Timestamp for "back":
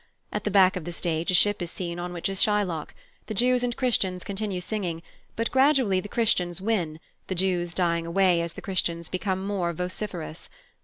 0.49-0.75